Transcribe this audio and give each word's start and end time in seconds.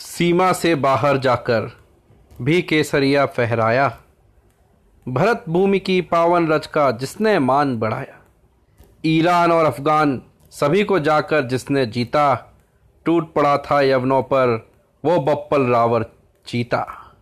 सीमा 0.00 0.52
से 0.52 0.74
बाहर 0.74 1.16
जाकर 1.16 1.76
भी 2.42 2.62
केसरिया 2.62 3.26
फहराया। 3.26 3.98
भरत 5.08 5.44
भूमि 5.48 5.78
की 5.78 6.00
पावन 6.00 6.48
रच 6.48 6.66
का 6.66 6.90
जिसने 6.90 7.38
मान 7.38 7.78
बढ़ाया। 7.78 8.18
ईरान 9.06 9.52
और 9.52 9.64
अफगान 9.64 10.22
सभी 10.50 10.84
को 10.84 10.98
जाकर 10.98 11.42
जिसने 11.42 11.86
जीता, 11.86 12.54
टूट 13.04 13.32
पड़ा 13.32 13.56
था 13.58 13.80
यवनों 13.80 14.22
पर, 14.22 14.70
वो 15.04 15.20
बप्पल 15.20 15.62
रावर 15.62 16.06
चीता। 16.46 17.12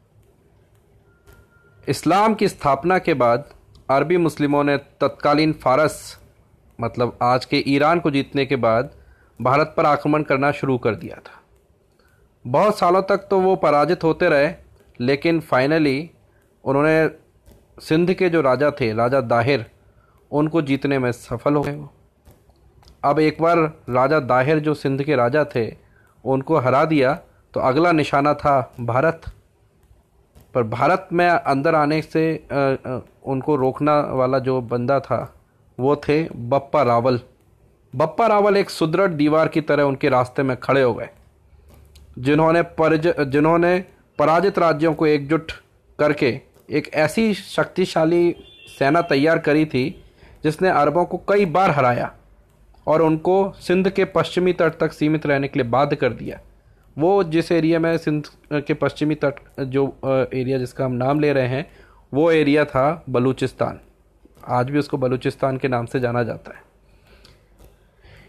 इस्लाम 1.89 2.35
की 2.35 2.49
स्थापना 2.49 2.99
के 2.99 3.15
बाद 3.15 3.51
अरबी 3.91 4.17
मुस्लिमों 4.17 4.65
ने 4.65 4.77
तत्कालीन 4.77 5.53
फारस 5.53 6.19
मतलब 6.81 7.19
आज 7.23 7.45
के 7.45 7.65
ईरान 7.67 8.01
को 8.01 8.11
जीतने 8.11 8.47
के 8.47 8.57
बाद 8.57 8.91
भारत 9.43 9.75
पर 9.77 9.87
आक्रमण 9.87 10.23
करना 10.23 10.53
शुरू 10.53 10.79
कर 10.79 10.95
दिया 10.95 11.17
था। 11.17 11.43
बहुत 12.49 12.79
सालों 12.79 13.03
तक 13.03 13.27
तो 13.31 13.41
वो 13.41 13.55
पराजित 13.57 14.05
होते 14.05 14.29
रहे, 14.29 14.53
लेकिन 15.01 15.41
फाइनली 15.41 16.11
उन्होंने 16.65 17.09
सिंध 17.81 18.13
के 18.15 18.29
जो 18.29 18.41
राजा 18.41 18.71
थे, 18.71 18.93
राजा 18.93 19.21
दाहिर, 19.23 19.65
उनको 20.31 20.63
जीतने 20.63 20.99
में 20.99 21.11
सफल 21.13 21.55
हो 21.55 21.63
गए 21.63 21.79
अब 23.05 23.19
एक 23.19 23.37
बार 23.43 23.59
राजा 23.91 24.21
दाहिर 24.21 24.59
जो 24.59 24.75
सिंध 24.75 25.03
के 25.03 25.17
राजा 25.17 25.45
थे, 25.47 25.67
उनको 26.25 26.57
हरा 26.59 26.85
दिया 26.85 27.13
तो 27.55 27.61
अगला 27.63 27.93
निशाना 27.93 28.33
था 28.35 28.73
भारत। 28.81 29.23
पर 30.55 30.63
भारत 30.65 31.09
में 31.13 31.29
अंदर 31.29 31.75
आने 31.75 32.01
से 32.03 32.25
उनको 33.25 33.57
रोकना 33.57 34.01
वाला 34.01 34.39
जो 34.39 34.61
बंदा 34.63 34.99
था, 35.01 35.35
वो 35.79 35.97
थे 35.99 36.23
बप्पा 36.49 36.83
रावल। 36.83 37.21
बप्पा 37.95 38.27
रावल 38.27 38.57
एक 38.57 38.71
सुदृढ़ 38.71 39.13
दीवार 39.13 39.49
की 39.49 39.61
तरह 39.61 39.83
उनके 39.83 40.09
रास्ते 40.09 40.43
में 40.43 40.57
खड़े 40.57 40.83
हो 40.83 40.95
गए। 40.95 41.09
जिन्होंने 42.19 42.63
परज, 42.63 43.07
जिन्होंने 43.23 43.79
पराजित 44.19 44.59
राज्यों 44.59 44.93
को 44.95 45.07
एकजुट 45.07 45.53
करके 45.99 46.41
एक 46.71 46.91
ऐसी 46.95 47.35
शक्तिशाली 47.35 48.35
सेना 48.79 49.01
तैयार 49.03 49.39
करी 49.39 49.65
थी, 49.67 50.03
जिसने 50.45 50.69
अरबों 50.69 51.05
को 51.05 51.17
कई 51.29 51.45
बार 51.47 51.71
हराया 51.71 52.13
और 52.87 53.03
उनको 53.03 53.55
सिंध 53.61 53.91
के 53.91 54.05
पश्चिमी 54.05 54.53
तट 54.53 54.79
तक 54.79 54.93
सीमित 54.93 55.27
रहने 55.27 55.49
के 55.49 55.59
लिए 55.59 55.69
बाध्य 55.69 55.97
कर 55.97 56.13
दिया। 56.13 56.41
वो 56.97 57.25
जिस 57.25 57.53
एरिया 57.53 57.79
में 57.79 57.97
सिंध 57.99 58.27
के 58.53 58.75
पश्चिमी 58.75 59.15
तट, 59.15 59.35
जो 59.61 59.97
एरिया 60.35 60.59
जिसका 60.59 60.85
हम 60.85 60.93
नाम 60.93 61.21
ले 61.21 61.33
रहे 61.33 61.49
हैं, 61.49 61.67
वो 62.15 62.31
एरिया 62.31 62.65
था 62.65 63.05
बलूचिस्तान। 63.09 63.79
आज 64.49 64.71
भी 64.71 64.79
उसको 64.79 64.99
बलूचिस्तान 64.99 65.57
के 65.57 65.69
नाम 65.69 65.87
से 65.87 66.01
जाना 66.01 66.23
जाता 66.23 66.55
है। 66.57 66.63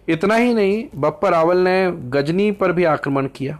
इतना 0.08 0.36
ही 0.36 0.54
नहीं 0.54 0.84
बप्पर 0.96 1.32
रावल 1.32 1.58
ने 1.58 1.92
गजनी 2.10 2.52
पर 2.52 2.72
भी 2.72 2.84
आक्रमण 2.84 3.28
किया। 3.28 3.60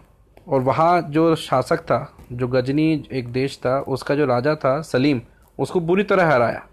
और 0.50 0.60
वहाँ 0.60 1.00
जो 1.02 1.34
शासक 1.36 1.80
था, 1.80 2.16
जो 2.32 2.48
गजनी 2.48 3.04
एक 3.12 3.32
देश 3.32 3.58
था, 3.58 3.78
उसका 3.80 4.14
जो 4.14 4.26
राजा 4.26 4.54
था, 4.54 4.80
सलीम, 4.82 5.20
उसको 5.58 5.80
बुरी 5.80 6.02
तरह 6.02 6.32
हराया। 6.32 6.66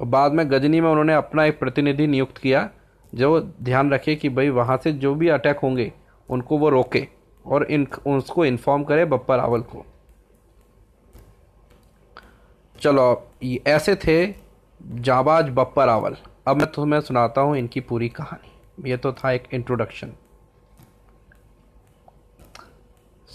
और 0.00 0.06
बाद 0.06 0.32
में 0.32 0.50
गजनी 0.50 0.80
में 0.80 0.88
उन्होंने 0.90 1.14
अपना 1.14 1.44
एक 1.44 1.58
प्रतिनिधि 1.58 2.06
नियुक्त 2.06 2.38
किया, 2.38 2.68
जो 3.12 3.40
ध्यान 3.62 3.90
रखे 3.90 4.14
कि 4.16 4.28
भाई 4.28 4.48
वहाँ 4.48 4.76
से 4.76 4.92
जो 4.92 5.14
भी 5.14 5.28
अटैक 5.28 5.58
होंगे, 5.58 5.92
उनको 6.28 6.58
वो 6.58 6.68
रोके 6.68 7.06
और 7.44 7.64
इन, 7.64 7.86
उसको 8.06 8.44
इन्फॉर्म 8.44 8.84
करे 8.84 9.04
बप्पा 9.04 9.36
रावल 9.36 9.60
को। 9.62 9.84
चलो 12.80 13.30
ऐसे 13.66 13.94
थे 13.96 14.34
जाबाज 14.80 15.48
बप्पा 15.48 15.84
रावल। 15.84 16.16
अब 16.48 16.56
मैं 16.56 16.66
तुम्हें 16.66 17.00
सुनाता 17.00 17.40
हूँ 17.40 17.56
इनकी 17.56 17.80
पूरी 17.80 18.08
कहानी। 18.08 18.90
ये 18.90 18.96
तो 18.96 19.12
था 19.12 19.30
एक 19.32 19.48
इंट्रोडक्शन 19.52 20.12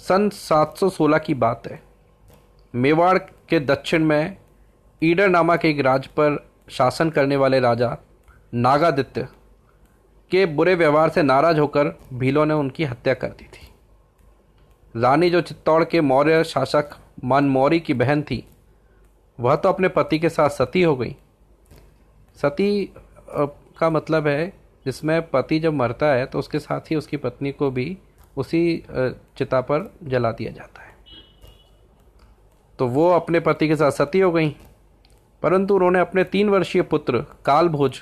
सन 0.02 0.30
716 0.30 1.20
की 1.20 1.34
बात 1.34 1.68
है। 1.68 1.82
मेवाड़ 2.74 3.18
के 3.50 3.60
दक्षिण 3.60 4.06
में 4.06 4.38
ईडर 5.02 5.30
नामक 5.30 5.66
एक 5.66 5.80
राज्य 5.80 6.10
पर 6.10 6.38
शासन 6.70 7.10
करने 7.10 7.36
वाले 7.36 7.60
राजा 7.60 7.96
नागादित्य 8.54 9.28
के 10.32 10.46
बुरे 10.46 10.76
व्यवहार 10.76 11.10
से 11.10 11.24
नाराज़ 11.24 11.60
होकर 11.60 11.96
भीलों 12.14 12.46
ने 12.46 12.54
उनकी 12.54 12.84
हत्या 12.84 13.14
कर 13.14 13.28
दी 13.30 13.46
थी। 13.46 13.68
रानी 14.96 15.30
जो 15.30 15.42
चित्तौड़ 15.42 15.84
के 15.84 16.02
मौर्य 16.02 16.44
शासक 16.44 16.98
मनमौरी 17.24 17.80
की 17.80 17.94
बहन 17.94 18.22
थी, 18.22 18.44
वह 19.40 19.56
तो 19.56 19.70
अपने 19.70 19.88
पति 19.88 20.20
के 20.20 20.30
साथ 20.30 20.50
सती 20.50 20.82
हो 20.82 20.96
गई। 20.96 21.16
सती 22.38 22.94
का 23.30 23.90
मतलब 23.90 24.28
है, 24.28 24.54
जिसमें 24.86 25.22
पति 25.30 25.60
जब 25.60 25.74
मरता 25.74 26.06
है 26.06 26.26
तो 26.26 26.40
उसके 26.40 26.60
साथ 26.60 26.92
ही 26.92 26.96
उसकी 26.96 27.18
पत्नी 27.18 27.52
को 27.52 27.72
भी 27.72 27.98
उसी 28.38 28.84
चिता 29.38 29.62
पर 29.62 29.92
जला 30.04 30.32
दिया 30.32 30.52
जाता 30.52 30.82
है। 30.82 30.90
तो 32.80 32.88
वो 32.88 33.10
अपने 33.12 33.40
पति 33.40 33.68
के 33.68 33.76
साथ 33.76 33.92
सती 33.92 34.20
हो 34.20 34.32
गई। 34.32 34.50
परंतु 35.44 35.76
उन्होंने 35.76 36.00
अपने 36.00 36.24
तीन 36.26 36.50
वर्षीय 36.50 36.82
पुत्र 36.84 37.20
कालभोज 37.46 38.02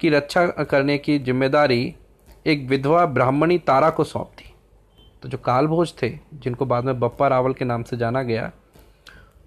की 0.00 0.10
रक्षा 0.10 0.46
करने 0.46 0.96
की 0.98 1.18
ज़िम्मेदारी 1.18 1.94
एक 2.46 2.66
विधवा 2.68 3.04
ब्राह्मणी 3.08 3.58
तारा 3.60 3.90
को 3.90 4.04
सौंप 4.04 4.30
दी। 4.30 4.52
तो 5.22 5.28
जो 5.28 5.38
कालभोज 5.38 5.92
थे, 5.92 6.08
जिनको 6.34 6.66
बाद 6.66 6.84
में 6.84 6.98
बप्पा 7.00 7.28
रावल 7.28 7.52
के 7.52 7.64
नाम 7.64 7.82
से 7.82 7.96
जाना 7.96 8.22
गया, 8.22 8.50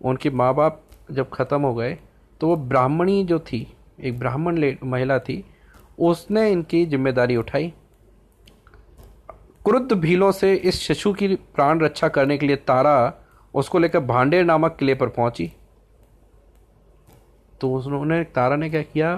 उनके 0.02 0.30
माँ 0.31 0.53
बाप 0.56 0.81
जब 1.12 1.30
ख़त्म 1.30 1.62
हो 1.62 1.74
गए 1.75 1.97
तो 2.42 2.47
वो 2.47 2.56
ब्राह्मणी 2.58 3.24
जो 3.24 3.40
थी, 3.42 3.68
एक 4.00 4.19
ब्राह्मण 4.19 4.75
महिला 4.84 5.18
थी, 5.19 5.44
उसने 6.00 6.50
इनकी 6.52 6.86
ज़िम्मेदारी 6.86 7.36
उठाई। 7.36 7.74
क्रुद्ध 9.66 9.94
भीलों 9.94 10.31
से 10.31 10.53
इस 10.53 10.79
शिशु 10.79 11.13
की 11.13 11.28
प्राण 11.28 11.79
रक्षा 11.79 12.07
करने 12.07 12.38
के 12.38 12.46
लिए 12.47 12.56
तारा 12.56 13.13
उसको 13.53 13.79
लेकर 13.79 14.00
भांडेर 14.00 14.46
नामक 14.46 14.75
किले 14.79 14.96
पर 14.96 15.07
पहुँची। 15.07 15.51
तो 17.62 17.69
उन्होंने 17.74 18.24
तारा 18.24 18.56
ने 18.56 18.69
क्या 18.69 18.81
किया? 18.81 19.16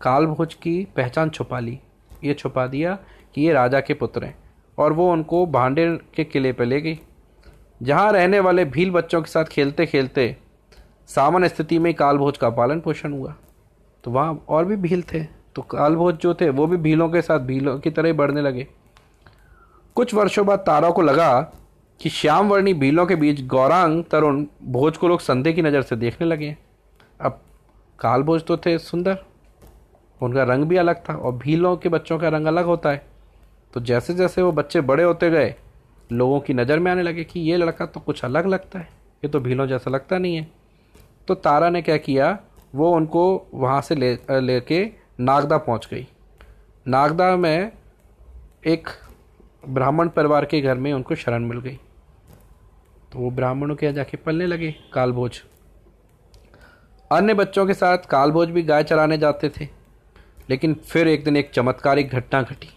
कालभोज 0.00 0.54
की 0.54 0.84
पहचान 0.96 1.30
छुपा 1.30 1.58
ली। 1.58 1.78
ये 2.24 2.34
छुपा 2.34 2.66
दिया 2.66 2.98
कि 3.34 3.42
ये 3.42 3.52
राजा 3.52 3.80
के 3.80 3.94
पुत्र 3.94 4.24
हैं 4.24 4.36
और 4.78 4.92
वो 4.92 5.10
उनको 5.12 5.46
भांडेर 5.46 5.98
के 6.14 6.24
किले 6.24 6.52
पर 6.52 6.64
ले 6.64 6.80
गई। 6.80 6.98
जहाँ 7.82 8.12
रहने 8.12 8.40
वाले 8.40 8.64
भील 8.64 8.90
बच्चों 8.90 9.22
के 9.22 9.30
साथ 9.30 9.44
खेलते 9.44 9.86
खेलते 9.86 10.36
सामान्य 11.06 11.48
स्थिति 11.48 11.78
में 11.78 11.94
कालभोज 11.94 12.38
का 12.38 12.50
पालन 12.50 12.80
पोषण 12.80 13.12
हुआ। 13.12 13.34
तो 14.04 14.10
वहाँ 14.10 14.44
और 14.48 14.64
भी 14.64 14.76
भील 14.76 15.02
थे। 15.02 15.24
तो 15.54 15.62
कालभोज 15.62 16.14
जो 16.14 16.34
थे, 16.34 16.48
वो 16.48 16.66
भी 16.66 16.76
भीलों 16.76 17.08
के 17.08 17.22
साथ 17.22 17.38
भीलों 17.38 17.78
की 17.80 17.90
तरह 17.90 18.12
बढ़ने 18.12 18.42
लगे। 18.42 18.66
कुछ 19.96 20.14
वर्षों 20.14 20.44
बाद 20.46 20.58
तारा 20.58 20.90
को 20.90 21.02
लगा 21.02 21.40
कि 22.00 22.10
श्याम 22.10 22.48
वर्णी 22.48 22.72
भीलों 22.74 23.06
के 23.06 23.14
बीच 23.16 23.44
गौरांग 23.46 24.02
तरुण 24.04 24.44
भोज 24.62 24.96
को 24.96 25.08
लोग 25.08 25.20
संदेह 25.20 25.52
की 25.52 25.62
नज़र 25.62 25.82
से 25.82 25.96
देखने 25.96 26.26
लगे। 26.26 26.56
अब 27.20 27.40
काल 27.98 28.22
भोज 28.22 28.44
तो 28.44 28.56
थे 28.56 28.76
सुंदर। 28.78 29.18
उनका 30.20 30.42
रंग 30.42 30.64
भी 30.64 30.76
अलग 30.76 31.02
था 31.08 31.14
और 31.14 31.32
भीलों 31.34 31.76
के 31.76 31.88
बच्चों 31.88 32.18
का 32.18 32.28
रंग 32.28 32.46
अलग 32.46 32.64
होता 32.64 32.90
है। 32.90 33.04
तो 33.74 33.80
जैसे 33.80 34.14
जैसे 34.14 34.42
वो 34.42 34.52
बच्चे 34.52 34.80
बड़े 34.82 35.04
होते 35.04 35.30
गए, 35.30 35.54
लोगों 36.12 36.40
की 36.40 36.54
नज़र 36.54 36.78
में 36.78 36.90
आने 36.92 37.02
लगे 37.02 37.24
कि 37.24 37.40
ये 37.40 37.56
लड़का 37.56 37.86
तो 37.86 38.00
कुछ 38.00 38.24
अलग 38.24 38.46
लगता 38.46 38.78
है। 38.78 38.88
ये 39.22 39.28
तो 39.28 39.40
भीलों 39.40 39.66
जैसा 39.66 39.90
लगता 39.90 40.18
नहीं 40.18 40.36
है। 40.36 40.46
तो 41.28 41.34
तारा 41.36 41.68
ने 41.70 41.82
क्या 41.82 41.96
किया, 41.98 42.38
वो 42.74 42.92
उनको 42.92 43.48
वहाँ 43.54 43.80
से 43.80 43.94
ले, 43.94 44.12
लेके 44.30 44.84
नागदा 45.20 45.58
पहुँच 45.58 45.88
गई। 45.90 46.06
नागदा 46.86 47.34
में 47.36 47.72
एक 48.66 48.88
ब्राह्मण 49.64 50.08
परिवार 50.08 50.44
के 50.44 50.60
घर 50.60 50.74
में 50.74 50.92
उनको 50.92 51.14
शरण 51.14 51.44
मिल 51.44 51.60
गई। 51.60 51.78
तो 53.12 53.18
वो 53.18 53.30
ब्राह्मणों 53.30 53.74
के 53.76 53.86
यहाँ 53.86 53.94
जाके 53.94 54.16
पलने 54.16 54.46
लगे 54.46 54.74
कालभोज। 54.92 55.40
अन्य 57.10 57.34
बच्चों 57.34 57.66
के 57.66 57.74
साथ 57.74 58.06
कालभोज 58.10 58.50
भी 58.50 58.62
गाय 58.62 58.84
चराने 58.84 59.18
जाते 59.18 59.48
थे, 59.50 59.68
लेकिन 60.50 60.74
फिर 60.84 61.08
एक 61.08 61.24
दिन 61.24 61.36
एक 61.36 61.50
चमत्कारिक 61.50 62.10
घटना 62.10 62.42
घटी। 62.42 62.68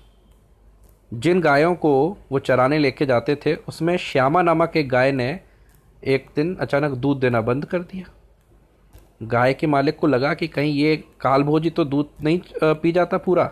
जिन 1.12 1.42
गायों 1.42 1.74
को 1.76 2.18
वो 2.32 2.40
चराने 2.40 2.78
लेके 2.78 3.06
जाते 3.06 3.36
थे, 3.36 3.56
उसमें 3.58 3.96
श्यामा 3.98 4.42
नामक 4.42 4.78
एक 4.78 4.90
गाय 4.90 5.12
ने 5.12 5.40
एक 6.04 6.30
दिन 6.36 6.56
अचानक 6.56 6.92
दूध 6.92 7.20
देना 7.20 7.42
बंद 7.42 7.66
कर 7.66 7.80
दिया। 7.82 8.06
गाय 9.24 9.54
के 9.54 9.68
मालिक 9.68 9.98
को 9.98 10.08
लगा 10.08 10.34
कि 10.34 10.48
कहीं 10.48 10.74
ये 10.74 10.96
कालभोजी 11.22 11.70
तो 11.70 11.86
दूध 11.86 12.10
नहीं 12.24 12.40
पी 12.74 12.92
जाता 12.92 13.18
पूरा। 13.18 13.52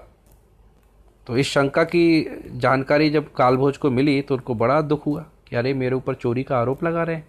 तो 1.28 1.38
इस 1.38 1.48
शंका 1.48 1.84
की 1.84 2.26
जानकारी 2.52 3.10
जब 3.10 3.32
कालभोज 3.34 3.78
को 3.78 3.90
मिली 3.92 4.22
तो 4.22 4.36
उनको 4.36 4.56
बड़ा 4.56 4.82
दुख 4.82 5.06
हुआ 5.06 5.26
कि 5.50 5.56
अरे 5.56 5.74
मेरे 5.74 5.96
ऊपर 5.96 6.16
चोरी 6.16 6.44
का 6.44 6.58
आरोप 6.58 6.84
लगा 6.84 7.04
रहे 7.04 7.16
हैं। 7.16 7.28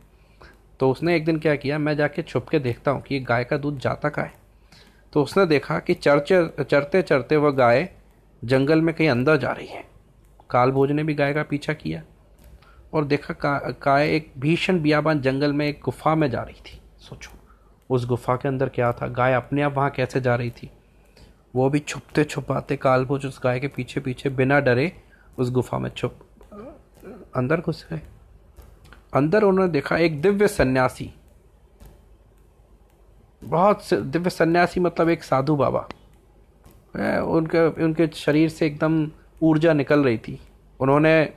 तो 0.81 0.91
उसने 0.91 1.17
एक 1.17 1.25
दिन 1.25 1.39
क्या 1.39 1.55
किया 1.57 1.79
मैं 1.79 1.97
जाके 1.97 2.23
छुप 2.23 2.49
के 2.49 2.59
देखता 2.59 2.91
हूँ 2.91 3.03
कि 3.03 3.21
गाय 3.21 3.45
का 3.45 3.57
दूध 3.57 3.79
जाता 3.79 4.09
का 4.09 4.23
है। 4.23 4.33
तो 5.13 5.23
उसने 5.23 5.47
देखा 5.47 5.79
कि 5.79 5.95
चरचे 5.95 6.65
चरते 6.65 7.03
चरते 7.03 7.37
वह 7.37 7.51
गाय 7.51 7.89
जंगल 8.43 8.81
में 8.81 8.95
कहीं 8.95 9.09
अंदर 9.09 9.37
जा 9.37 9.51
रही 9.51 9.67
है। 9.67 9.85
कालभोज 10.51 10.91
ने 10.91 11.05
भी 11.05 11.15
गाय 11.15 11.35
का 11.35 11.43
पीछा 11.43 11.73
किया 11.73 12.03
और 12.93 13.05
देखा 13.05 13.35
का, 13.35 13.59
गाय 13.83 14.15
एक 14.17 14.33
भीषण 14.39 14.81
बियाबान 14.83 15.21
जंगल 15.21 15.53
में 15.53 15.67
एक 15.67 15.81
गुफा 15.85 16.15
में 16.15 16.31
जा 16.31 16.43
रही 16.43 16.61
थी। 16.63 16.81
सोचो 17.01 17.31
उस 17.91 18.07
गुफा 18.07 18.37
के 18.37 18.49
अंदर 18.49 18.69
क्या 18.69 18.93
था 18.93 19.09
गाय 19.11 19.35
अपने 19.35 19.63
आप 19.63 19.77
वहाँ 19.77 19.91
कैसे 19.91 20.21
जा 20.21 20.35
रही 20.35 20.51
थी? 20.53 20.71
वो 21.55 21.69
भी 21.71 21.79
छुपते 21.79 22.25
छुपाते 22.25 22.77
कालभोज 22.77 23.27
उस 23.27 23.41
गाय 23.45 23.61
के 23.61 23.69
पीछे 23.69 24.01
पीछे 24.01 24.29
बिना 24.31 24.61
डरे 24.61 24.93
उस 25.39 25.51
गुफा 25.51 25.79
में 25.79 25.91
छुप। 25.91 26.19
अंदर 27.37 27.61
घुस 27.61 27.87
गए। 27.91 28.01
अंदर 29.15 29.43
उन्होंने 29.43 29.73
देखा 29.73 29.97
एक 29.97 30.21
दिव्य 30.23 30.49
सन्यासी। 30.49 31.11
बहुत 33.43 33.83
से 33.85 33.97
दिव्य 33.97 34.31
सन्यासी 34.31 34.81
मतलब 34.81 35.09
एक 35.09 35.23
साधु 35.25 35.57
बाबा। 35.57 35.81
उनके 37.23 37.85
उनके 37.85 38.07
शरीर 38.15 38.49
से 38.49 38.67
एकदम 38.67 39.07
ऊर्जा 39.43 39.73
निकल 39.73 40.05
रही 40.05 40.19
थी। 40.19 40.39
उन्होंने 40.81 41.33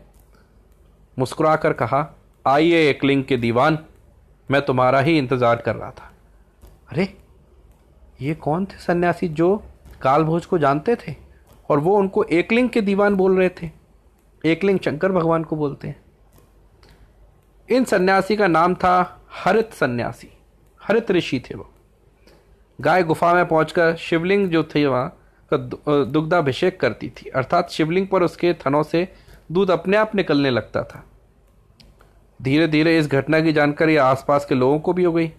मुस्कुरा 1.17 1.56
कर 1.56 1.73
कहा, 1.73 2.15
आइए 2.45 2.89
एक 2.89 3.03
लिंग 3.03 3.23
के 3.23 3.38
दीवान, 3.38 3.77
मैं 4.50 4.62
तुम्हारा 4.62 5.00
ही 5.00 5.17
इंतज़ार 5.17 5.56
कर 5.57 5.75
रहा 5.75 5.91
था। 5.91 6.12
अरे, 6.89 7.07
ये 8.21 8.33
कौन 8.35 8.65
थे 8.65 8.77
सन्यासी 8.77 9.27
जो 9.29 9.63
कालभोज 10.01 10.45
को 10.45 10.57
जानते 10.57 10.95
थे 10.95 11.15
और 11.69 11.80
वो 11.80 11.97
उनको 11.97 12.24
एकलिंग 12.24 12.69
के 12.69 12.81
दीवान 12.81 13.15
बोल 13.15 13.38
रहे 13.38 13.50
थे। 13.62 13.69
एकलिंग 14.45 14.80
शंकर 14.80 15.12
भगवान 15.12 15.44
को 15.44 15.56
बोलते 15.56 15.88
हैं। 15.88 16.03
इन 17.69 17.83
सन्यासी 17.83 18.36
का 18.36 18.47
नाम 18.47 18.75
था 18.75 19.21
हरित 19.33 19.74
सन्यासी। 19.74 20.30
हरित 20.81 21.12
ऋषि 21.12 21.39
थे 21.39 21.56
वो। 21.56 21.69
गाय 22.81 23.03
गुफा 23.03 23.33
में 23.33 23.45
पहुंचकर 23.45 23.95
शिवलिंग 23.95 24.50
जो 24.50 24.63
थे 24.63 24.86
वहाँ 24.88 25.18
का 25.53 25.57
दुग्धाभिषेक 26.03 26.80
करती 26.80 27.09
थी। 27.09 27.30
अर्थात 27.30 27.69
शिवलिंग 27.69 28.07
पर 28.07 28.24
उसके 28.24 28.53
थनों 28.53 28.83
से 28.83 29.07
दूध 29.51 29.71
अपने 29.71 29.98
आप 29.98 30.15
निकलने 30.15 30.50
लगता 30.50 30.83
था। 30.83 31.03
धीरे 32.41 32.68
धीरे 32.68 32.98
इस 32.98 33.07
घटना 33.07 33.39
की 33.41 33.53
जानकारी 33.53 33.95
आसपास 33.95 34.45
के 34.45 34.56
लोगों 34.56 34.80
को 34.80 34.94
भी 34.94 35.03
हो 35.03 35.13
गई। 35.13 35.31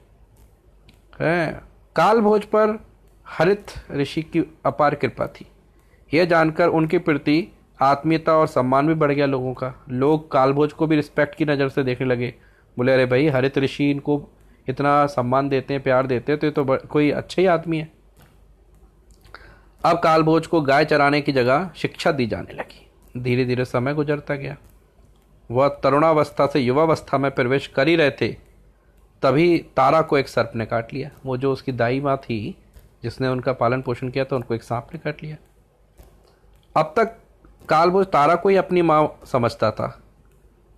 है 1.21 1.63
काल 1.97 2.21
भोज 2.21 2.45
पर 2.45 2.79
हरित 3.27 3.73
ऋषि 3.93 4.23
की 4.23 4.43
अपार 4.67 4.95
कृपा 4.95 5.27
थी। 5.27 5.47
यह 6.11 6.25
जानकर 6.25 6.69
उनके 6.69 6.99
प्रति 6.99 7.47
आत्मीयता 7.83 8.33
और 8.33 8.47
सम्मान 8.47 8.87
भी 8.87 8.95
बढ़ 8.95 9.13
गया 9.13 9.27
लोगों 9.27 9.53
का। 9.55 9.73
लोग 9.91 10.31
कालभोज 10.31 10.73
को 10.73 10.87
भी 10.87 10.97
रिस्पेक्ट 10.97 11.35
की 11.35 11.45
नज़र 11.45 11.69
से 11.69 11.83
देखने 11.85 12.07
लगे। 12.07 12.33
बोले, 12.77 12.93
अरे 12.93 13.07
भाई, 13.07 13.27
हरित 13.29 13.59
ऋषि 13.59 13.91
इनको 13.91 14.23
इतना 14.67 15.07
सम्मान 15.07 15.49
देते 15.49 15.75
हैं, 15.75 15.83
प्यार 15.83 16.07
देते 16.07 16.33
हैं 16.33 16.39
तो 16.41 16.47
ये 16.47 16.51
तो 16.53 16.65
कोई 16.89 17.11
अच्छा 17.11 17.41
ही 17.43 17.47
आदमी 17.47 17.79
है। 17.79 17.91
अब 19.85 19.99
कालभोज 19.99 20.47
को 20.47 20.61
गाय 20.61 20.85
चराने 20.85 21.21
की 21.21 21.33
जगह 21.33 21.71
शिक्षा 21.77 22.13
दी 22.13 22.27
जाने 22.27 22.55
लगी। 22.55 23.21
धीरे 23.21 23.45
धीरे 23.45 23.65
समय 23.65 23.95
गुजरता 23.95 24.35
गया। 24.35 24.57
वह 25.51 25.69
तरुणावस्था 25.83 26.47
से 26.47 26.61
युवावस्था 26.61 27.19
में 27.19 27.31
प्रवेश 27.31 27.67
कर 27.67 27.89
ही 27.89 27.97
रहे 27.97 28.11
थे। 28.11 28.29
तभी 29.23 29.59
तारा 29.77 30.01
को 30.03 30.19
एक 30.19 30.29
सर्प 30.29 30.53
ने 30.57 30.67
काट 30.67 30.93
लिया। 30.95 31.11
वो 31.27 31.37
जो 31.37 31.53
उसकी 31.53 31.73
दाई 31.73 32.01
माँ 32.01 32.17
थी 32.17 32.57
जिसने 33.03 33.29
उनका 33.29 33.53
पालन 33.55 33.83
पोषण 33.83 34.11
किया 34.11 34.25
तो 34.25 34.37
उनको 34.37 34.55
एक 34.55 34.63
सांप 34.63 34.89
ने 34.95 34.99
काट 34.99 35.23
लिया। 35.23 35.37
अब 36.77 36.93
तक 36.97 37.17
कालभोज 37.69 38.07
तारा 38.07 38.35
को 38.35 38.49
ही 38.49 38.57
अपनी 38.57 38.83
माँ 38.83 39.19
समझता 39.27 39.71
था, 39.71 39.87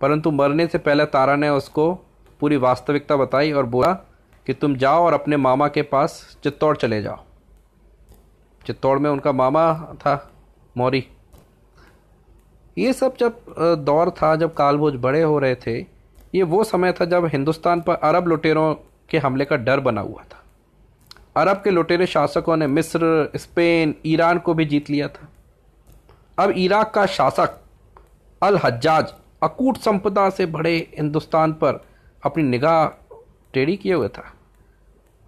परंतु 0.01 0.31
मरने 0.31 0.67
से 0.67 0.77
पहले 0.77 1.05
तारा 1.07 1.35
ने 1.35 1.49
उसको 1.51 1.93
पूरी 2.41 2.57
वास्तविकता 2.57 3.15
बताई 3.15 3.51
और 3.51 3.65
बोला 3.67 3.93
कि 4.47 4.53
तुम 4.53 4.75
जाओ 4.75 5.05
और 5.05 5.13
अपने 5.13 5.37
मामा 5.37 5.67
के 5.67 5.81
पास 5.83 6.37
चित्तौड़ 6.43 6.75
चले 6.77 7.01
जाओ। 7.01 7.23
चित्तौड़ 8.61 8.97
में 8.99 9.09
उनका 9.09 9.31
मामा 9.31 9.73
था, 9.95 10.31
मौरी। 10.75 11.05
ये 12.77 12.93
सब 12.93 13.15
जब 13.17 13.55
दौर 13.79 14.09
था, 14.11 14.35
जब 14.35 14.53
कालभोज 14.53 14.95
बड़े 14.97 15.21
हो 15.21 15.39
रहे 15.39 15.55
थे, 15.57 15.79
ये 16.35 16.43
वो 16.43 16.63
समय 16.63 16.91
था 16.91 17.05
जब 17.05 17.25
हिंदुस्तान 17.25 17.81
पर 17.81 17.95
अरब 17.95 18.27
लुटेरों 18.27 18.73
के 19.09 19.17
हमले 19.17 19.45
का 19.45 19.55
डर 19.57 19.79
बना 19.79 20.01
हुआ 20.01 20.23
था। 20.23 20.38
अरब 21.39 21.61
के 21.63 21.71
लुटेरे 21.71 22.05
शासकों 22.07 22.57
ने 22.57 22.67
मिस्र, 22.67 23.31
स्पेन, 23.35 23.95
ईरान 24.05 24.39
को 24.39 24.53
भी 24.53 24.65
जीत 24.65 24.89
लिया 24.89 25.07
था। 25.07 25.27
अब 26.37 26.51
इराक 26.51 26.93
का 26.93 27.05
शासक 27.07 27.59
अल 28.41 28.57
हज्जाज 28.57 29.13
अकूट 29.43 29.77
संपदा 29.77 30.29
से 30.29 30.45
बड़े 30.47 30.75
हिंदुस्तान 30.97 31.53
पर 31.53 31.81
अपनी 32.23 32.43
निगाह 32.43 32.87
टेढ़ी 33.53 33.75
किए 33.77 33.93
हुए 33.93 34.07
था। 34.07 34.23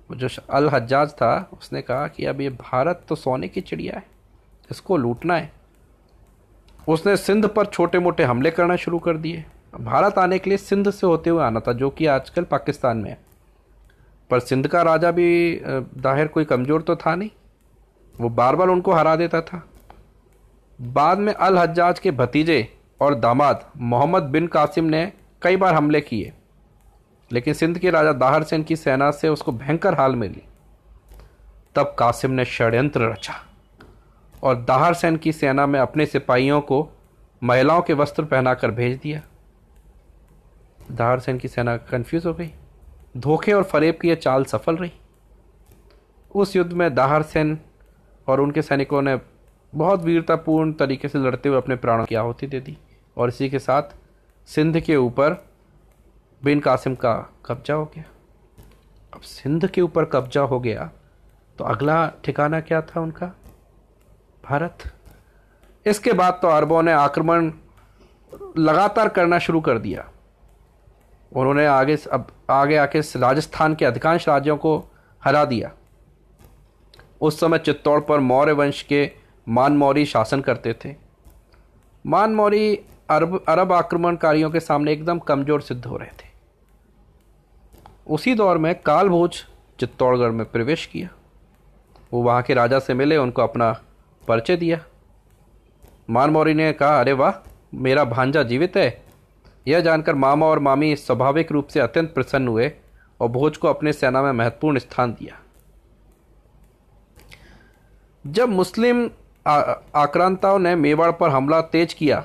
जो 0.09 0.27
अल 0.49 0.69
हज्जाज 0.69 1.11
था, 1.11 1.49
उसने 1.53 1.81
कहा 1.81 2.07
कि 2.07 2.25
अब 2.25 2.41
ये 2.41 2.49
भारत 2.51 3.05
तो 3.09 3.15
सोने 3.15 3.47
की 3.47 3.61
चिड़िया 3.61 3.95
है, 3.95 4.03
इसको 4.71 4.97
लूटना 4.97 5.35
है। 5.35 5.51
उसने 6.87 7.15
सिंध 7.17 7.47
पर 7.47 7.65
छोटे 7.65 7.99
मोटे 7.99 8.23
हमले 8.23 8.51
करना 8.51 8.75
शुरू 8.75 8.99
कर 8.99 9.17
दिए। 9.17 9.43
भारत 9.79 10.17
आने 10.17 10.39
के 10.39 10.49
लिए 10.49 10.57
सिंध 10.57 10.89
से 10.91 11.07
होते 11.07 11.29
हुए 11.29 11.43
आना 11.43 11.59
था, 11.59 11.73
जो 11.73 11.89
कि 11.89 12.05
आजकल 12.07 12.43
पाकिस्तान 12.43 12.97
में 12.97 13.09
है। 13.09 13.17
पर 14.31 14.39
सिंध 14.42 14.68
का 14.68 14.81
राजा 14.83 15.12
भी 15.12 15.62
दाहिर 15.66 16.28
कोई 16.30 16.45
कमज़ोर 16.45 16.81
तो 16.81 16.95
था 16.98 17.16
नहीं। 17.16 17.30
वो 18.16 18.30
बार 18.31 18.56
बार 18.56 18.68
उनको 18.69 18.94
हरा 18.94 19.16
देता 19.16 19.42
था। 19.44 19.62
बाद 20.80 21.19
में 21.19 21.33
अल 21.33 21.57
हज्जाज 21.57 22.00
के 22.00 22.12
भतीजे 22.13 22.68
और 23.01 23.16
दामाद 23.16 23.66
मोहम्मद 23.78 24.24
बिन 24.31 24.48
कासिम 24.50 24.86
ने 24.86 25.12
कई 25.42 25.57
बार 25.57 25.74
हमले 25.74 26.01
किए, 26.01 26.31
लेकिन 27.31 27.54
सिंध 27.54 27.78
के 27.80 27.89
राजा 27.92 28.13
दाहर 28.13 28.44
सेन 28.44 28.63
की 28.63 28.75
सेना 28.75 29.10
से 29.12 29.30
उसको 29.30 29.51
भयंकर 29.54 29.94
हाल 29.94 30.16
मिली। 30.16 30.44
तब 31.75 31.95
कासिम 32.00 32.31
ने 32.31 32.45
षड्यंत्र 32.45 33.10
रचा 33.10 33.33
और 34.44 34.56
दाहर 34.63 34.94
सेन 34.94 35.18
की 35.18 35.31
सेना 35.33 35.66
में 35.66 35.80
अपने 35.80 36.06
सिपाहियों 36.06 36.62
को 36.62 36.88
महिलाओं 37.42 37.81
के 37.81 37.94
वस्त्र 37.95 38.24
पहनाकर 38.25 38.72
भेज 38.72 38.98
दिया। 38.98 39.22
दाहर 40.92 41.19
सेन 41.19 41.38
की 41.38 41.48
सेना 41.48 41.75
कंफ्यूज 41.78 42.25
हो 42.25 42.33
गई। 42.33 42.51
धोखे 43.15 43.53
और 43.53 43.63
फरेब 43.63 43.97
की 44.01 44.09
यह 44.09 44.15
चाल 44.15 44.45
सफल 44.45 44.75
रही। 44.75 44.91
उस 46.35 46.55
युद्ध 46.55 46.71
में 46.73 46.93
दाहर 46.95 47.23
सेन 47.23 47.57
और 48.27 48.41
उनके 48.41 48.61
सैनिकों 48.61 49.01
ने 49.01 49.19
बहुत 49.73 50.03
वीरतापूर्ण 50.03 50.73
तरीके 50.73 51.07
से 51.07 51.19
लड़ते 51.19 51.49
हुए 51.49 51.57
अपने 51.57 51.75
प्राणों 51.75 52.05
की 52.05 52.15
आहुति 52.15 52.47
दे 52.47 52.59
दी 52.59 52.77
और 53.17 53.29
इसी 53.29 53.49
के 53.49 53.59
साथ 53.59 53.95
सिंध 54.47 54.79
के 54.79 54.95
ऊपर 54.95 55.33
बिन 56.41 56.59
कासिम 56.59 56.95
का 56.95 57.13
कब्जा 57.45 57.73
हो 57.73 57.85
गया। 57.85 58.03
अब 59.13 59.21
सिंध 59.21 59.67
के 59.67 59.81
ऊपर 59.81 60.05
कब्जा 60.05 60.41
हो 60.41 60.59
गया 60.59 60.89
तो 61.59 61.63
अगला 61.63 62.07
ठिकाना 62.23 62.59
क्या 62.61 62.81
था 62.81 63.01
उनका? 63.01 63.31
भारत। 64.43 64.77
इसके 65.85 66.13
बाद 66.13 66.39
तो 66.41 66.47
अरबों 66.47 66.81
ने 66.83 66.91
आक्रमण 66.91 67.51
लगातार 68.57 69.09
करना 69.09 69.39
शुरू 69.39 69.61
कर 69.61 69.77
दिया। 69.77 70.09
उन्होंने 71.31 71.66
आगे 71.66 71.95
अब 72.12 72.28
आगे 72.50 72.78
आके 72.78 73.00
राजस्थान 73.19 73.75
के 73.75 73.86
अधिकांश 73.86 74.28
राज्यों 74.28 74.57
को 74.57 74.78
हरा 75.22 75.44
दिया। 75.45 75.72
उस 77.22 77.39
समय 77.39 77.57
चित्तौड़ 77.57 78.00
पर 78.00 78.19
मौर्य 78.19 78.51
वंश 78.51 78.81
के 78.81 79.10
मान 79.48 79.78
मौरी 79.78 80.06
शासन 80.06 80.42
करते 80.42 80.74
थे। 80.86 80.95
मान 82.06 82.33
मौरी 82.36 82.75
अरब 83.10 83.44
अरब 83.50 83.72
आक्रमणकारियों 83.72 84.50
के 84.51 84.60
सामने 84.60 84.92
एकदम 84.92 85.19
कमज़ोर 85.19 85.61
सिद्ध 85.61 85.85
हो 85.85 85.97
रहे 85.97 86.09
थे। 86.09 86.30
उसी 88.07 88.33
दौर 88.35 88.57
में 88.57 88.73
कालभोज 88.81 89.44
चित्तौड़गढ़ 89.80 90.31
में 90.31 90.45
प्रवेश 90.45 90.85
किया। 90.85 91.09
वो 92.14 92.21
वहाँ 92.23 92.42
के 92.42 92.54
राजा 92.54 92.80
से 92.80 92.94
मिले, 92.94 93.18
उनको 93.18 93.42
अपना 93.42 93.71
परिचय 94.23 94.56
दिया। 94.56 94.80
मान 96.09 96.30
मौरी 96.30 96.54
ने 96.54 96.71
कहा, 96.73 97.00
अरे 97.00 97.14
वाह, 97.14 97.33
मेरा 97.73 98.04
भांजा 98.04 98.44
जीवित 98.44 98.78
है 98.78 98.90
यह 99.65 99.80
जानकर 99.80 100.15
मामा 100.15 100.45
और 100.45 100.59
मामी 100.59 100.95
स्वाभाविक 100.95 101.51
रूप 101.51 101.68
से 101.68 101.80
अत्यंत 101.80 102.13
प्रसन्न 102.13 102.47
हुए 102.47 102.71
और 103.19 103.30
भोज 103.30 103.57
को 103.57 103.68
अपने 103.68 103.94
सेना 103.94 104.21
में 104.23 104.31
महत्वपूर्ण 104.31 104.80
स्थान 104.80 105.11
दिया। 105.11 105.39
जब 108.25 108.49
मुस्लिम 108.49 109.09
आक्रांताओं 109.45 110.59
ने 110.59 110.75
मेवाड़ 110.75 111.11
पर 111.11 111.30
हमला 111.30 111.61
तेज 111.71 111.94
किया 111.94 112.23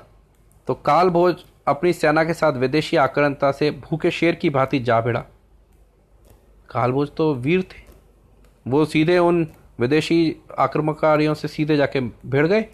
तो 0.69 0.75
काल 0.77 1.11
भोज 1.11 1.45
अपनी 1.69 1.93
सेना 1.93 2.25
के 2.25 2.35
साथ 2.35 2.53
विदेशी 2.55 2.97
आक्रांता 2.99 3.51
से 3.53 3.71
भूखे 3.81 4.11
शेर 4.11 4.35
की 4.35 4.51
भांति 4.51 4.79
जा 4.81 5.01
भिड़ा। 5.01 5.21
कालभोज 6.69 7.11
तो 7.17 7.35
वीर 7.35 7.63
थे। 7.63 7.85
वो 8.67 8.85
सीधे 8.85 9.19
उन 9.19 9.47
विदेशी 9.81 10.37
आक्रमणकारियों 10.59 11.35
से 11.35 11.49
सीधे 11.49 11.77
जाके 11.77 12.01
भिड़ 12.01 12.47
गए। 12.47 12.65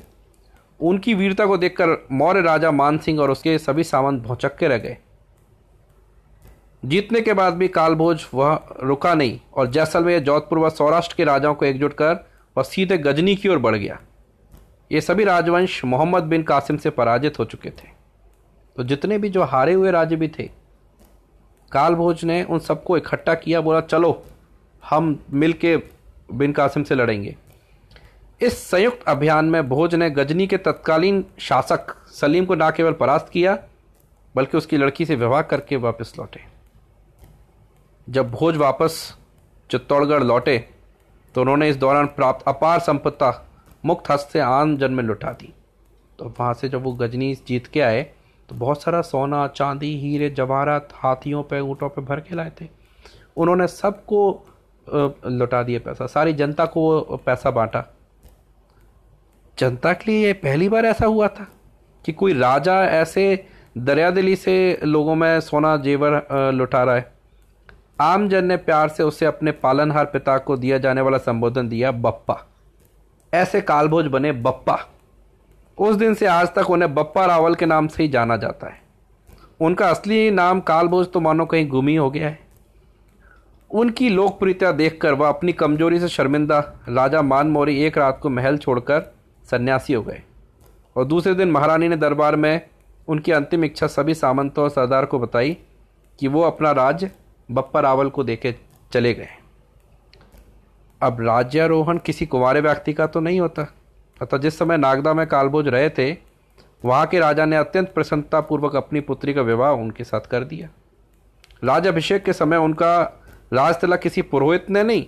उनकी 0.82 1.14
वीरता 1.14 1.46
को 1.46 1.56
देखकर 1.56 1.96
मौर्य 2.12 2.40
राजा 2.40 2.70
मान 2.70 2.98
सिंह 2.98 3.20
और 3.20 3.30
उसके 3.30 3.58
सभी 3.58 3.84
सामंत 3.84 4.22
भौचक्के 4.22 4.68
रह 4.68 4.78
गए। 4.78 4.96
जीतने 6.82 7.20
के 7.20 7.32
बाद 7.32 7.54
भी 7.54 7.68
कालभोज 7.68 8.26
वह 8.34 8.58
रुका 8.82 9.14
नहीं 9.14 9.38
और 9.54 9.66
जैसलमेर 9.66 10.20
जोधपुर 10.20 10.58
व 10.58 10.70
सौराष्ट्र 10.70 11.14
के 11.16 11.24
राजाओं 11.24 11.54
को 11.54 11.64
एकजुट 11.64 11.92
कर 11.92 12.14
वह 12.56 12.62
सीधे 12.62 12.98
गजनी 12.98 13.34
की 13.36 13.48
ओर 13.48 13.58
बढ़ 13.58 13.76
गया। 13.76 13.98
ये 14.90 15.00
सभी 15.00 15.24
राजवंश 15.24 15.84
मोहम्मद 15.84 16.22
बिन 16.22 16.42
कासिम 16.42 16.76
से 16.76 16.90
पराजित 16.90 17.38
हो 17.38 17.44
चुके 17.44 17.70
थे। 17.70 17.88
तो 18.76 18.84
जितने 18.84 19.18
भी 19.18 19.28
जो 19.28 19.42
हारे 19.42 19.72
हुए 19.72 19.90
राज्य 19.90 20.16
भी 20.16 20.28
थे, 20.28 20.50
कालभोज 21.72 22.24
ने 22.24 22.42
उन 22.42 22.58
सबको 22.58 22.96
इकट्ठा 22.96 23.34
किया, 23.34 23.60
बोला, 23.60 23.80
चलो, 23.80 24.24
हम 24.82 25.18
मिल 25.32 25.52
के 25.52 25.76
बिन 26.32 26.52
कासिम 26.52 26.82
से 26.82 26.94
लड़ेंगे। 26.94 27.36
इस 28.42 28.56
संयुक्त 28.60 29.02
अभियान 29.08 29.44
में 29.44 29.68
भोज 29.68 29.94
ने 29.94 30.08
गजनी 30.10 30.46
के 30.46 30.56
तत्कालीन 30.58 31.24
शासक 31.40 31.94
सलीम 32.10 32.44
को 32.44 32.54
ना 32.54 32.70
केवल 32.70 32.92
परास्त 32.92 33.28
किया, 33.28 33.56
बल्कि 34.34 34.56
उसकी 34.56 34.76
लड़की 34.76 35.04
से 35.06 35.16
विवाह 35.16 35.42
करके 35.42 35.76
वापस 35.76 36.12
लौटे। 36.18 36.40
जब 38.06 38.30
भोज 38.30 38.56
वापस 38.56 38.98
चित्तौड़गढ़ 39.70 40.22
लौटे 40.22 40.58
तो 41.34 41.40
उन्होंने 41.40 41.68
इस 41.68 41.76
दौरान 41.76 42.06
प्राप्त 42.06 42.48
अपार 42.48 42.80
संपत्ता 42.80 43.32
मुक्त 43.84 44.10
हस्त 44.10 44.30
से 44.32 44.40
आम 44.40 44.76
जन 44.76 44.92
में 44.92 45.04
लुटा 45.04 45.32
दी। 45.32 45.52
तो 46.18 46.34
वहाँ 46.40 46.52
से 46.54 46.68
जब 46.68 46.82
वो 46.82 46.92
गजनी 46.94 47.34
जीत 47.46 47.66
के 47.66 47.80
आए 47.80 48.02
तो 48.48 48.54
बहुत 48.56 48.82
सारा 48.82 49.00
सोना, 49.02 49.46
चांदी, 49.48 49.94
हीरे, 49.98 50.30
जवाहरात, 50.30 50.88
हाथियों 50.94 51.42
पे, 51.42 51.60
ऊँटों 51.60 51.88
पे 51.88 52.02
भर 52.02 52.20
के 52.20 52.34
लाए 52.34 52.52
थे। 52.60 52.68
उन्होंने 53.36 53.66
सबको 53.68 54.20
लौटा 54.86 55.62
दिया 55.62 55.80
पैसा। 55.80 56.06
सारी 56.08 56.32
जनता 56.34 56.64
को 56.66 57.16
पैसा 57.16 57.50
बांटा। 57.50 57.88
जनता 59.58 59.92
के 59.92 60.10
लिए 60.10 60.26
ये 60.26 60.32
पहली 60.32 60.68
बार 60.68 60.86
ऐसा 60.86 61.06
हुआ 61.06 61.28
था 61.28 61.46
कि 62.04 62.12
कोई 62.12 62.32
राजा 62.32 62.74
ऐसे 62.84 63.44
दरियादिली 63.78 64.36
से 64.36 64.80
लोगों 64.84 65.14
में 65.14 65.40
सोना 65.40 65.76
जेवर 65.76 66.22
लुटा 66.54 66.82
रहा 66.84 66.94
है। 66.94 67.10
आम 68.00 68.28
जन 68.28 68.44
ने 68.44 68.56
प्यार 68.56 68.88
से 68.88 69.02
उसे 69.02 69.26
अपने 69.26 69.52
पालनहार 69.52 70.04
पिता 70.04 70.36
को 70.38 70.56
दिया 70.56 70.78
जाने 70.78 71.00
वाला 71.00 71.18
संबोधन 71.18 71.68
दिया, 71.68 71.90
बप्पा। 71.92 72.38
ऐसे 73.32 73.60
कालभोज 73.60 74.06
बने 74.06 74.32
बप्पा। 74.32 74.78
उस 75.78 75.96
दिन 75.96 76.14
से 76.14 76.26
आज 76.26 76.48
तक 76.54 76.70
उन्हें 76.70 76.94
बप्पा 76.94 77.24
रावल 77.26 77.54
के 77.54 77.66
नाम 77.66 77.88
से 77.88 78.02
ही 78.02 78.08
जाना 78.08 78.36
जाता 78.36 78.66
है। 78.66 78.80
उनका 79.60 79.88
असली 79.88 80.30
नाम 80.30 80.60
कालभोज 80.60 81.12
तो 81.12 81.20
मानो 81.20 81.46
कहीं 81.46 81.68
गुम 81.68 81.88
ही 81.88 81.94
हो 81.96 82.10
गया 82.10 82.28
है। 82.28 82.38
उनकी 83.70 84.08
लोकप्रियता 84.08 84.72
देखकर 84.72 85.14
वह 85.14 85.28
अपनी 85.28 85.52
कमज़ोरी 85.52 86.00
से 86.00 86.08
शर्मिंदा 86.08 86.58
राजा 86.88 87.22
मान 87.22 87.46
मौरी 87.46 87.82
एक 87.84 87.98
रात 87.98 88.18
को 88.22 88.30
महल 88.30 88.56
छोड़कर 88.56 89.12
सन्यासी 89.50 89.92
हो 89.92 90.02
गए। 90.02 90.22
और 90.96 91.04
दूसरे 91.04 91.34
दिन 91.34 91.50
महारानी 91.50 91.88
ने 91.88 91.96
दरबार 91.96 92.36
में 92.36 92.60
उनकी 93.08 93.32
अंतिम 93.32 93.64
इच्छा 93.64 93.86
सभी 93.86 94.14
सामंतों 94.14 94.64
और 94.64 94.70
सरदार 94.70 95.04
को 95.04 95.18
बताई 95.18 95.56
कि 96.18 96.28
वो 96.28 96.42
अपना 96.42 96.72
राज्य 96.72 97.10
बप्पा 97.50 97.80
रावल 97.80 98.08
को 98.08 98.24
देके 98.24 98.54
चले 98.92 99.14
गए। 99.14 99.28
अब 101.00 101.20
राज्यारोहण 101.20 101.98
किसी 101.98 102.26
कुंवारे 102.26 102.60
व्यक्ति 102.60 102.92
का 102.92 103.06
तो 103.06 103.20
नहीं 103.20 103.40
होता। 103.40 103.66
अतः 104.22 104.38
जिस 104.38 104.58
समय 104.58 104.76
नागदा 104.76 105.14
में 105.14 105.26
कालबोज 105.26 105.68
रहे 105.68 105.88
थे, 105.90 106.12
वहाँ 106.84 107.06
के 107.06 107.18
राजा 107.18 107.44
ने 107.44 107.56
अत्यंत 107.56 107.92
प्रसन्नतापूर्वक 107.94 108.76
अपनी 108.76 109.00
पुत्री 109.00 109.34
का 109.34 109.42
विवाह 109.42 109.70
उनके 109.70 110.04
साथ 110.04 110.20
कर 110.20 110.44
दिया। 110.44 110.68
राज 111.64 111.86
अभिषेक 111.86 112.24
के 112.24 112.32
समय 112.32 112.56
उनका 112.56 113.00
राज 113.52 113.74
तिलक 113.74 114.00
किसी 114.00 114.22
पुरोहित 114.22 114.70
ने 114.70 114.82
नहीं, 114.82 115.06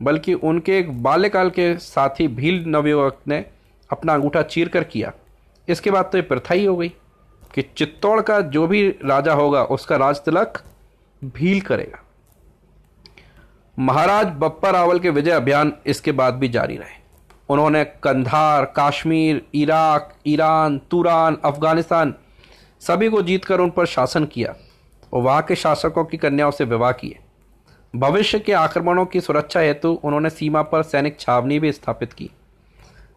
बल्कि 0.00 0.34
उनके 0.34 0.78
एक 0.78 1.02
बाल्यकाल 1.02 1.50
के 1.50 1.76
साथी 1.76 2.28
भील 2.28 2.64
नवयुवक 2.66 3.18
ने 3.28 3.44
अपना 3.90 4.14
अंगूठा 4.14 4.42
चीर 4.42 4.68
कर 4.68 4.84
किया। 4.84 5.12
इसके 5.68 5.90
बाद 5.90 6.08
तो 6.12 6.18
ये 6.18 6.22
प्रथा 6.22 6.54
ही 6.54 6.64
हो 6.64 6.76
गई 6.76 6.88
कि 7.54 7.62
चित्तौड़ 7.76 8.20
का 8.20 8.40
जो 8.40 8.66
भी 8.66 8.88
राजा 9.04 9.32
होगा, 9.32 9.62
उसका 9.64 9.96
राज 9.96 10.20
तिलक 10.20 10.62
भील 11.22 11.60
करेगा। 11.60 12.02
महाराज 13.76 14.26
बप्पा 14.38 14.70
रावल 14.70 14.98
के 14.98 15.10
विजय 15.10 15.30
अभियान 15.30 15.72
इसके 15.86 16.12
बाद 16.12 16.34
भी 16.34 16.48
जारी 16.48 16.76
रहे। 16.76 17.02
उन्होंने 17.48 17.84
Kandahar, 17.84 18.64
Kashmir, 18.66 19.42
Iraq, 19.54 20.12
Iran, 20.26 20.78
Turan, 20.90 21.36
Afghanistan 21.44 22.14
सभी 22.82 23.08
को 23.08 23.22
जीतकर 23.22 23.60
उन 23.60 23.70
पर 23.70 23.86
शासन 23.86 24.24
किया 24.24 24.54
और 25.12 25.22
वहाँ 25.22 25.42
के 25.42 25.56
शासकों 25.56 26.04
की 26.04 26.16
कन्याओं 26.16 26.50
से 26.50 26.64
विवाह 26.64 26.92
किए। 26.92 27.18
भविष्य 27.94 28.38
के 28.38 28.52
आक्रमणों 28.52 29.04
की 29.06 29.20
सुरक्षा 29.20 29.60
हेतु 29.60 29.88
उन्होंने 30.04 30.30
सीमा 30.30 30.62
पर 30.62 30.82
सैनिक 30.82 31.18
छावनी 31.20 31.58
भी 31.58 31.72
स्थापित 31.72 32.12
की। 32.12 32.30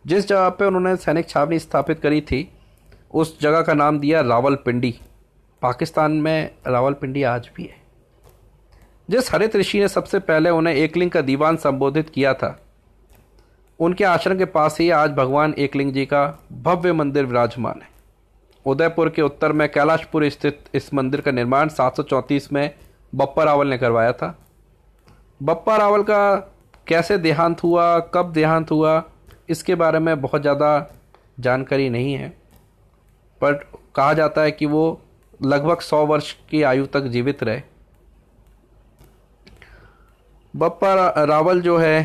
जिस 0.05 0.27
जगह 0.27 0.49
पर 0.49 0.65
उन्होंने 0.65 0.95
सैनिक 0.95 1.29
छावनी 1.29 1.59
स्थापित 1.59 1.99
करी 1.99 2.21
थी, 2.21 2.51
उस 3.13 3.39
जगह 3.41 3.61
का 3.61 3.73
नाम 3.73 3.99
दिया 3.99 4.21
रावलपिंडी। 4.21 4.99
पाकिस्तान 5.61 6.11
में 6.11 6.51
रावलपिंडी 6.67 7.23
आज 7.23 7.49
भी 7.55 7.63
है। 7.63 7.75
जिस 9.09 9.33
हरित 9.33 9.55
ऋषि 9.55 9.79
ने 9.79 9.87
सबसे 9.87 10.19
पहले 10.19 10.49
उन्हें 10.49 10.75
एकलिंग 10.75 11.11
का 11.11 11.21
दीवान 11.21 11.57
संबोधित 11.57 12.09
किया 12.09 12.33
था, 12.33 12.59
उनके 13.79 14.03
आश्रम 14.03 14.37
के 14.37 14.45
पास 14.45 14.77
ही 14.79 14.89
आज 14.89 15.11
भगवान 15.11 15.53
एकलिंग 15.57 15.93
जी 15.93 16.05
का 16.05 16.39
भव्य 16.53 16.93
मंदिर 16.93 17.25
विराजमान 17.25 17.81
है। 17.81 17.89
उदयपुर 18.65 19.09
के 19.09 19.21
उत्तर 19.21 19.51
में 19.51 19.67
कैलाशपुर 19.71 20.29
स्थित 20.29 20.59
इस 20.73 20.93
मंदिर 20.93 21.21
का 21.21 21.31
निर्माण 21.31 21.67
सात 21.67 21.95
सौ 21.97 22.03
चौंतीस 22.03 22.51
में 22.53 22.69
बप्पा 23.15 23.43
रावल 23.43 23.67
ने 23.67 23.77
करवाया 23.77 24.11
था। 24.11 24.37
बप्पा 25.43 25.77
रावल 25.77 26.03
का 26.03 26.35
कैसे 26.87 27.17
देहांत 27.17 27.63
हुआ, 27.63 27.99
कब 27.99 28.31
देहांत 28.31 28.71
हुआ 28.71 29.03
इसके 29.49 29.75
बारे 29.75 29.99
में 29.99 30.19
बहुत 30.21 30.41
ज़्यादा 30.41 30.69
जानकारी 31.39 31.89
नहीं 31.89 32.13
है 32.13 32.29
पर 33.41 33.53
कहा 33.95 34.13
जाता 34.13 34.41
है 34.41 34.51
कि 34.51 34.65
वो 34.65 35.01
लगभग 35.39 35.79
सौ 35.81 36.05
वर्ष 36.05 36.31
की 36.49 36.61
आयु 36.63 36.85
तक 36.85 37.07
जीवित 37.07 37.43
रहे। 37.43 37.61
बप्पा 40.53 40.93
रावल 41.25 41.61
जो 41.61 41.77
है, 41.77 42.03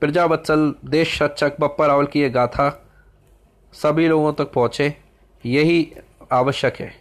प्रजावत्सल 0.00 0.74
देश 0.86 1.22
रक्षक 1.22 1.56
बप्पा 1.60 1.86
रावल 1.86 2.06
की 2.06 2.20
ये 2.20 2.30
गाथा 2.30 2.68
सभी 3.72 4.08
लोगों 4.08 4.32
तक 4.32 4.52
पहुँचे, 4.52 4.94
यही 5.44 5.92
आवश्यक 6.32 6.76
है। 6.76 6.92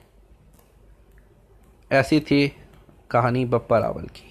ऐसी 1.92 2.20
थी 2.22 2.48
कहानी 3.12 3.46
बप्पा 3.46 3.78
रावल 3.80 4.06
की। 4.08 4.29